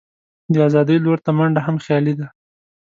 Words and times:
د 0.53 0.55
آزادۍ 0.67 0.97
لور 1.05 1.19
ته 1.25 1.31
منډه 1.37 1.61
هم 1.67 1.75
خیالي 1.85 2.13
ده. 2.19 2.27